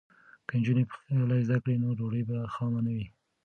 [0.47, 3.07] که نجونې پخلی زده کړي نو ډوډۍ به خامه نه وي.